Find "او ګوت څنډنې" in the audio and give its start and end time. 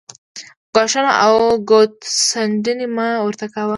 1.25-2.87